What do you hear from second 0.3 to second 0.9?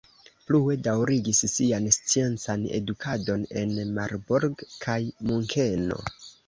Plue